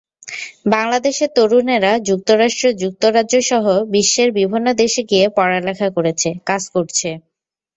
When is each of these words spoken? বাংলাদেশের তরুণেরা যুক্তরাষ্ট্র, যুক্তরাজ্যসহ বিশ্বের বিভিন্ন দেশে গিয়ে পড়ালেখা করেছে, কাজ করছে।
বাংলাদেশের 0.71 1.29
তরুণেরা 1.35 1.91
যুক্তরাষ্ট্র, 2.09 2.65
যুক্তরাজ্যসহ 2.81 3.65
বিশ্বের 3.91 4.29
বিভিন্ন 4.39 4.67
দেশে 4.81 5.01
গিয়ে 5.03 5.25
পড়ালেখা 5.37 5.87
করেছে, 5.97 6.29
কাজ 6.45 6.63
করছে। 6.69 7.09